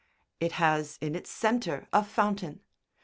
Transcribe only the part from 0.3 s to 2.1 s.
It has in its centre a